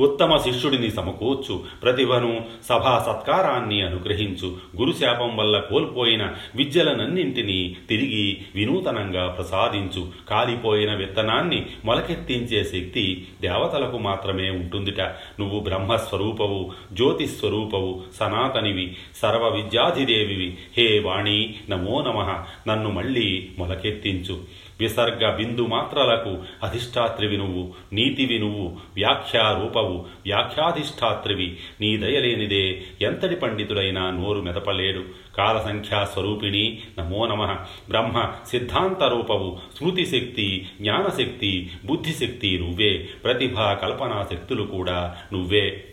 ఉత్తమ 0.00 0.36
శిష్యుడిని 0.36 0.90
సమకూర్చు. 0.90 1.62
ప్రతిభను 1.82 2.44
సభా 2.68 2.98
సత్కారాన్ని 3.06 3.82
అనుగ్రహించు. 3.82 4.56
గురుశాపం 4.78 5.36
వల్ల 5.36 5.58
కోల్పోయిన 5.58 6.32
విద్యలనన్నింటినీ 6.56 7.76
తిరిగి 7.88 8.38
వినూతనంగా 8.54 9.26
ప్రసాదించు. 9.26 10.08
కాలిపోయిన 10.28 10.94
విత్తనాన్ని 10.94 11.66
మొలకెత్తించే 11.84 12.64
శక్తి 12.64 13.28
దేవతలకు 13.40 13.98
మాత్రమే 13.98 14.50
ఉంటుందిట. 14.50 15.00
నువ్వు 15.40 15.60
బ్రహ్మస్వరూపవు 15.60 16.72
జ్యోతిస్వరూపవు 16.92 18.02
సనాతనివి 18.14 18.96
సర్వ 19.16 19.48
విద్యాధిదేవివి 19.48 20.58
హే 20.78 20.98
వాణి 20.98 21.54
నమో 21.70 22.00
నమ. 22.00 22.44
నన్ను 22.68 22.90
మళ్ళీ 22.90 23.48
మొలకెత్తించు. 23.58 24.59
విసర్గ 24.80 25.36
బిందు 25.36 25.66
మాత్రలకు 25.66 26.38
అధిష్టాత్రివి 26.62 27.36
నువ్వు 27.36 27.72
నీతివి 27.92 28.38
నువ్వు 28.38 28.76
వ్యాఖ్యారూపవు 28.94 30.06
వ్యాఖ్యాధిష్టాత్రివి 30.26 31.56
నీ 31.80 31.96
దయలేనిదే 31.96 32.82
ఎంతటి 33.02 33.34
పండితుడైనా 33.34 34.10
నోరు 34.10 34.40
మెదపలేడు. 34.40 35.02
కాలసంఖ్యా 35.36 36.04
స్వరూపిణి 36.04 36.78
నమో 36.98 37.26
నమ. 37.26 37.56
బ్రహ్మ 37.88 38.30
సిద్ధాంత 38.46 39.02
రూపవు 39.02 39.58
స్మృతి 39.76 40.68
జ్ఞానశక్తి 40.80 41.70
బుద్ధిశక్తి 41.84 42.58
నువ్వే 42.58 43.08
ప్రతిభా 43.24 43.72
కల్పనా 43.74 44.26
శక్తులు 44.32 44.62
కూడా 44.62 45.16
నువ్వే. 45.32 45.84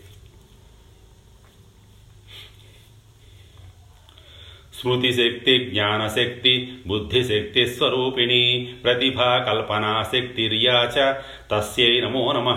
శృతిశక్తి 4.84 5.58
జ్ఞానశక్తి 5.58 6.74
బుద్ధిశక్తి 6.88 7.68
స్వరూపిణి 7.68 8.74
ప్రతిభా 8.84 9.38
కల్పనా 9.38 10.04
శక్తిర్యా 10.04 10.92
చ 10.98 11.16
తస్యై 11.52 12.02
నమో 12.02 12.32
నమ 12.32 12.50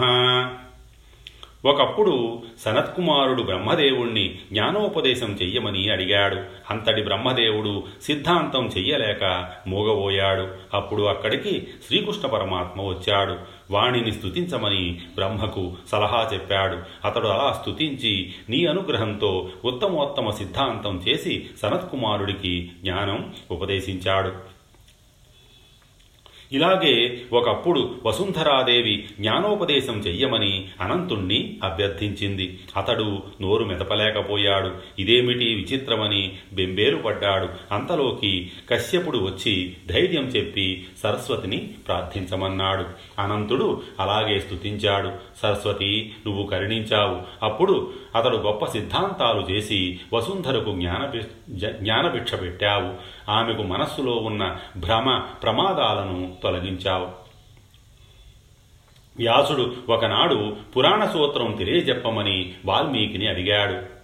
ఒకప్పుడు 1.64 2.42
సనత్కుమారుడు 2.61 3.42
బ్రహ్మదేవుణ్ణి 3.42 4.38
జ్ఞానోపదేశం 4.52 5.38
చెయ్యమని 5.42 5.90
అడిగాడు. 5.90 6.37
అంతటి 6.70 7.02
బ్రహ్మదేవుడు 7.02 7.83
సిద్ధాంతం 8.02 8.66
చెయ్యలేక 8.78 9.52
మూగబోయాడు. 9.66 10.48
అప్పుడు 10.74 11.02
అక్కడికి 11.02 11.66
శ్రీకృష్ణ 11.87 12.28
పరమాత్మ 12.28 12.83
వచ్చాడు. 12.83 13.37
వాణిని 13.70 14.12
స్థుతించమని 14.12 15.00
బ్రహ్మకు 15.14 15.72
సలహా 15.88 16.30
చెప్పాడు. 16.33 17.06
అతడు 17.06 17.28
అలా 17.28 17.52
స్తుతించి 17.52 18.33
నీ 18.48 18.66
అనుగ్రహంతో 18.66 19.48
ఉత్తమోత్తమ 19.64 20.30
సిద్ధాంతం 20.30 21.02
చేసి 21.09 21.46
సనత్కుమారుడికి 21.62 22.70
జ్ఞానం 22.83 23.35
ఉపదేశించాడు. 23.50 24.60
ఇలాగే 26.52 27.22
ఒకప్పుడు 27.32 27.94
వసుంధరాదేవి 28.06 29.08
జ్ఞానోపదేశం 29.20 29.98
చెయ్యమని 29.98 30.68
అనంతుణ్ణి 30.80 31.58
అభ్యర్థించింది. 31.64 32.58
అతడు 32.76 33.22
నోరు 33.40 33.64
మెదపలేకపోయాడు. 33.64 34.70
ఇదేమిటి 34.98 35.44
విచిత్రమని 35.44 36.32
బెంబేలు 36.52 36.96
పడ్డాడు. 36.96 37.48
అంతలోకి 37.74 38.50
కశ్యపుడు 38.70 39.18
వచ్చి 39.18 39.76
ధైర్యం 39.86 40.22
చెప్పి 40.22 40.86
సరస్వతిని 41.02 41.56
ప్రార్థించమన్నాడు. 41.56 42.84
అనంతుడు 43.20 43.82
అలాగే 44.00 44.38
స్తుతించాడు. 44.38 45.10
సరస్వతి 45.42 46.12
నువ్వు 46.26 46.46
కరుణించావు. 46.46 47.44
అప్పుడు 47.44 47.92
అతడు 48.16 48.36
గొప్ప 48.36 48.64
సిద్ధాంతాలు 48.64 49.46
చేసి 49.50 50.00
వసుంధరకు 50.12 50.72
జ్ఞానభి 50.72 51.20
జ్ఞానభిక్ష 51.82 52.34
పెట్టావు. 52.34 53.20
ఆమెకు 53.30 53.62
మనస్సులో 53.62 54.12
ఉన్న 54.12 54.56
భ్రమ 54.76 55.22
ప్రమాదాలను 55.42 56.39
తొలగించావు. 56.42 57.09
వ్యాసుడు 59.16 59.76
ఒకనాడు 59.88 60.57
పురాణ 60.76 61.05
సూత్రం 61.05 61.53
తెలియజెప్పమని 61.53 62.55
వాల్మీకిని 62.64 63.26
అడిగాడు. 63.26 63.99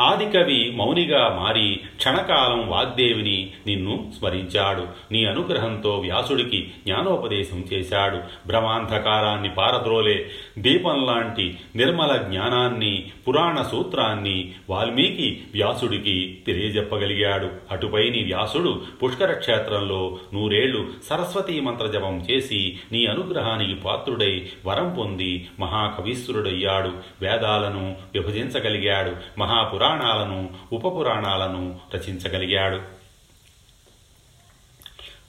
ఆదికవి 0.00 0.72
మౌనిగా 0.76 1.38
మారి 1.42 1.80
క్షణకాలం 1.96 2.68
వాగ్దేవిని 2.68 3.50
నిన్ను 3.66 4.12
స్మరించాడు. 4.18 4.86
నీ 5.12 5.24
అనుగ్రహంతో 5.24 5.98
వ్యాసుడికి 5.98 6.72
జ్ఞానోపదేశం 6.86 7.64
చేశాడు. 7.72 8.16
భ్రమాంధకారాన్ని 8.46 9.48
పారద్రోలే. 9.48 10.30
దీపంలాంటి 10.58 11.58
నిర్మల 11.76 12.16
జ్ఞానాన్ని 12.16 13.10
పురాణ 13.28 13.62
సూత్రాన్ని 13.62 14.52
వాల్మీకి 14.70 15.42
వ్యాసుడికి 15.54 16.38
తెలియజెప్పగలిగాడు. 16.46 17.50
అటుపై 17.70 18.10
నీ 18.10 18.22
వ్యాసుడు 18.22 18.82
పుష్కర 19.04 19.32
క్షేత్రంలో 19.32 20.18
నూరేళ్ళు 20.34 20.88
సరస్వతీ 21.10 21.60
మంత్రజపం 21.60 22.26
చేసి 22.30 22.78
నీ 22.92 23.06
అనుగ్రహానికి 23.06 23.74
పాత్రుడై 23.74 24.48
వరం 24.66 24.96
పొంది 24.98 25.48
మహాకవీశ్వరుడయ్యాడు. 25.60 26.92
వేదాలను 27.22 27.96
విభజించగలిగాడు. 28.14 29.40
పురాణాలను 29.84 30.50
ఉపపురాణాలను 30.72 31.78
రచించగలిగాడు. 31.94 32.80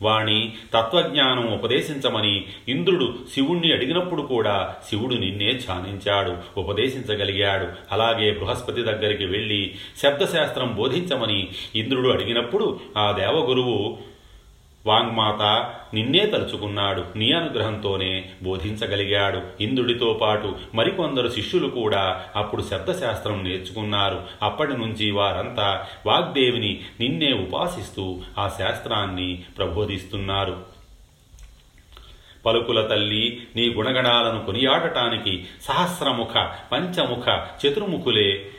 వాణి 0.02 0.54
తత్వజ్ఞానం 0.74 1.54
ఉపదేశించమని 1.54 2.46
ఇంద్రుడు 2.68 3.16
శివుణ్ణి 3.36 3.74
అడిగినప్పుడు 3.74 4.22
కూడా 4.22 4.76
శివుడు 4.90 5.16
నిన్నే 5.16 5.54
ధ్యానించాడు 5.54 6.60
ఉపదేశించగలిగాడు. 6.60 7.68
అలాగే 7.92 8.32
బృహస్పతి 8.32 8.82
దగ్గరికి 8.82 9.26
వెళ్ళి 9.26 9.76
శబ్దశాస్త్రం 10.04 10.76
బోధించమని 10.76 11.48
ఇంద్రుడు 11.76 12.10
అడిగినప్పుడు 12.10 12.80
ఆ 12.98 13.12
దేవగురువు 13.12 13.98
వాంగ్మాత 14.86 15.74
నిన్నే 15.94 16.26
తలుచుకున్నాడు 16.26 17.06
నీ 17.16 17.32
అనుగ్రహంతోనే 17.32 18.30
బోధించగలిగాడు. 18.44 19.42
ఇంద్రుడితో 19.64 20.20
పాటు 20.22 20.56
మరికొందరు 20.76 21.30
శిష్యులు 21.30 21.68
కూడా 21.68 22.26
అప్పుడు 22.36 22.62
శబ్దశాస్త్రం 22.62 23.44
నేర్చుకున్నారు. 23.44 24.22
అప్పటి 24.42 24.74
నుంచి 24.74 25.12
వారంతా 25.12 25.86
వాగ్దేవిని 26.06 26.80
నిన్నే 27.00 27.34
ఉపాసిస్తూ 27.34 28.22
ఆ 28.38 28.48
శాస్త్రాన్ని 28.48 29.44
ప్రబోధిస్తున్నారు. 29.58 30.76
పలుకుల 32.46 32.88
తల్లి 32.88 33.48
నీ 33.56 33.70
గుణగణాలను 33.70 34.46
కొనియాడటానికి 34.46 35.46
సహస్రముఖ 35.62 36.50
పంచముఖ 36.72 37.40
చతుర్ముఖులే. 37.66 38.50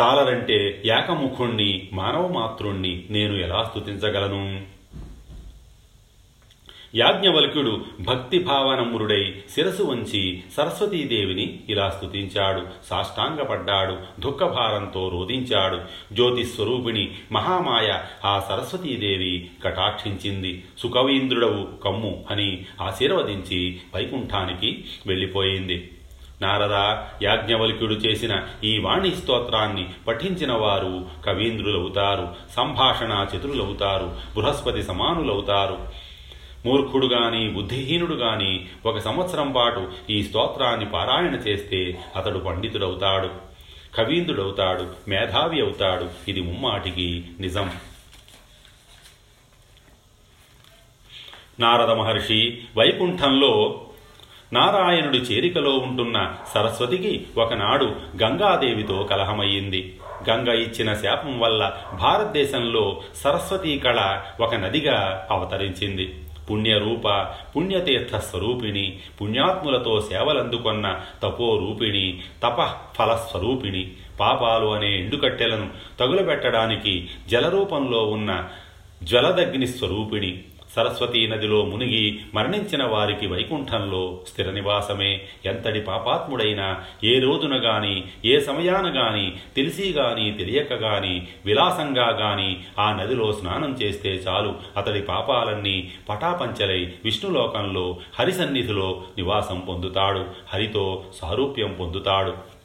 చాలరంటే 0.00 0.82
ఏకముఖుణ్ణి 0.84 1.88
మానవ 1.92 2.28
మాతృణ్ణి 2.28 3.04
నేను 3.10 3.34
ఎలా 3.34 3.64
స్థుతించగలను 3.64 4.75
యాజ్ఞవల్క్యుడు 6.94 7.84
భక్తి 8.00 8.38
భావనమురుడై 8.38 9.34
శిరసు 9.54 9.82
వంచి 9.82 10.42
సరస్వతీదేవిని 10.56 11.60
ఇలా 11.68 11.90
స్తుతించాడు. 11.90 12.62
సాష్టాంగపడ్డాడు. 12.90 14.20
దుఃఖభారంతో 14.20 15.08
రోధించాడు. 15.08 15.80
జ్యోతిస్వరూపిణి 16.14 17.10
మహామాయ 17.32 17.98
ఆ 18.24 18.38
సరస్వతీదేవి 18.48 19.50
కటాక్షించింది. 19.64 20.64
సుకవీంద్రుడవు 20.78 21.66
కమ్ము 21.84 22.24
అని 22.30 22.64
ఆశీర్వదించి 22.82 23.80
వైకుంఠానికి 23.94 24.84
వెళ్ళిపోయింది. 25.06 25.90
నారద 26.42 26.96
యాజ్ఞవల్క్యుడు 27.22 27.92
చేసిన 27.92 28.42
ఈ 28.64 28.78
వాణి 28.78 29.10
స్తోత్రాన్ని 29.10 29.88
పఠించిన 30.08 30.52
వారు 30.52 31.06
కవీంద్రులవుతారు. 31.26 32.28
సంభాషణ 32.56 33.26
చతురులవుతారు 33.36 34.12
బృహస్పతి 34.34 34.82
సమానులవుతారు. 34.82 36.05
మూర్ఖుడు 36.66 37.06
గాని 37.06 37.48
బుద్ధిహీనుడు 37.48 38.14
గాని 38.14 38.66
ఒక 38.86 38.98
సంవత్సరం 38.98 39.52
పాటు 39.52 39.92
ఈ 40.10 40.22
స్తోత్రాన్ని 40.22 40.86
పారాయణ 40.86 41.34
చేస్తే 41.34 41.98
అతడు 42.16 42.38
పండితుడవుతాడు 42.38 43.30
కవీంద్రుడవుతాడు 43.96 45.10
మేధావి 45.10 45.60
అవుతాడు. 45.60 46.30
ఇది 46.30 46.40
ముమ్మాటికి 46.40 47.24
నిజం. 47.40 47.70
నారద 51.60 51.90
మహర్షి 51.90 52.62
వైకుంఠంలో 52.76 53.80
నారాయణుడి 54.52 55.18
చేరికలో 55.18 55.70
ఉంటున్న 55.70 56.34
సరస్వతికి 56.54 57.26
ఒకనాడు 57.38 57.84
గంగాదేవితో 58.22 59.02
కలహమయ్యింది. 59.02 60.00
గంగ 60.30 60.48
ఇచ్చిన 60.48 60.94
శాపం 60.94 61.40
వల్ల 61.40 61.72
భారతదేశంలో 61.92 63.02
సరస్వతీ 63.14 63.78
కళ 63.78 64.22
ఒక 64.40 64.54
నదిగా 64.54 65.28
అవతరించింది. 65.30 66.14
పుణ్యరూప 66.48 67.06
పుణ్యతీర్థ 67.54 68.16
స్వరూపిణి 68.16 68.86
పుణ్యాత్ములతో 69.20 70.00
సేవలందుకొన్న 70.00 70.86
తపోరూపిణి 71.22 72.06
తప 72.42 72.58
ఫలస్వరూపిణి 72.96 73.82
పాపాలు 74.20 74.66
అనే 74.66 74.90
ఎండుకట్టెలను 74.98 75.66
తగులబెట్టడానికి 76.00 76.94
జలరూపంలో 77.28 78.02
ఉన్న 78.08 78.30
జ్వలదగ్ని 79.02 79.66
స్వరూపిణి 79.68 80.30
సరస్వతీ 80.74 81.26
నదిలో 81.26 81.64
మునిగి 81.64 82.20
మరణించిన 82.34 82.84
వారికి 82.84 83.26
వైకుంఠంలో 83.26 84.20
స్థిర 84.28 84.50
నివాసమే. 84.50 85.20
ఎంతటి 85.44 85.80
పాపాత్ముడైనా 85.80 86.84
ఏ 87.04 87.18
రోజున 87.18 87.64
గాని 87.64 88.04
ఏ 88.24 88.40
సమయాన 88.40 88.86
గాని 88.96 89.32
తెలిసి 89.56 89.92
గాని 89.92 90.32
తెలియక 90.32 90.72
గాని 90.72 91.26
విలాసంగా 91.46 92.08
గాని 92.08 92.60
ఆ 92.78 92.92
నదిలో 92.92 93.32
స్నానం 93.32 93.78
చేస్తే 93.82 94.10
చాలు. 94.10 94.54
అతడి 94.76 95.02
పాపాలన్నీ 95.02 95.90
పటాపంచలై 96.08 96.92
విష్ణులోకంలో 97.04 97.98
హరి 98.18 98.32
సన్నిధిలో 98.32 99.02
నివాసం 99.16 99.60
పొందుతాడు. 99.60 100.24
హరితో 100.54 101.04
సారూప్యం 101.14 101.76
పొందుతాడు. 101.80 102.55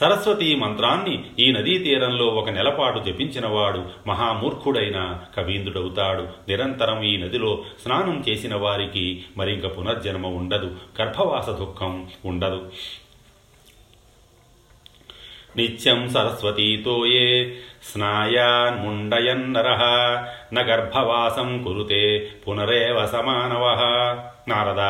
సరస్వతి 0.00 0.54
మంత్రాన్ని 0.54 1.24
ఈ 1.38 1.52
నదీ 1.52 1.78
తీరంలో 1.78 2.26
ఒక 2.26 2.50
నెలపాటు 2.50 2.98
జపించినవాడు 2.98 3.84
మహామూర్ఖుడైన 4.06 5.18
కవీంద్రుడవుతాడు. 5.36 6.22
నిరంతరం 6.48 7.02
ఈ 7.02 7.16
నదిలో 7.16 7.64
స్నానం 7.82 8.24
చేసిన 8.28 8.54
వారికి 8.54 9.24
మరింక 9.36 9.78
పునర్జన్మ 9.78 10.26
ఉండదు. 10.26 10.76
గర్భవాస 11.00 11.46
దుఃఖం 11.46 12.10
ఉండదు. 12.24 12.72
నిత్యం 15.56 16.08
సరస్వతీతోయే 16.08 17.56
స్నాయాన్ముండయన్నర 17.92 19.68
న 20.54 20.60
గర్భవాసం 20.60 21.62
కురుతే 21.62 22.30
పునరేవ 22.48 23.06
సమానవ 23.06 23.76
నారద 24.48 24.80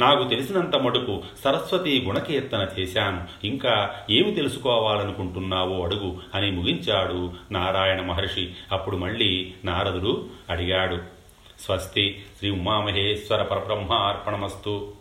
నాకు 0.00 0.28
తెలిసినంత 0.28 0.76
మటుకు 0.76 1.22
సరస్వతి 1.44 2.04
గుణకీర్తన 2.06 2.68
చేశాను. 2.78 3.46
ఇంకా 3.46 3.90
ఏమి 4.10 4.30
తెలుసుకోవాలనుకుంటున్నావో 4.30 5.84
అడుగు 5.84 6.18
అని 6.34 6.50
ముగించాడు 6.50 7.32
నారాయణ 7.50 8.00
మహర్షి. 8.00 8.54
అప్పుడు 8.72 8.96
మళ్ళీ 8.96 9.54
నారదుడు 9.64 10.26
అడిగాడు 10.50 10.98
స్వస్తి 11.60 12.24
శ్రీ 12.38 12.50
ఉమామహేశ్వర 12.50 13.42
పరబ్రహ్మ 13.42 13.92
అర్పణమస్తు 13.92 14.92